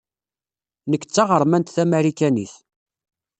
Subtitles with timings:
[0.89, 2.53] Nekk d taɣeṛmant tamarikanit.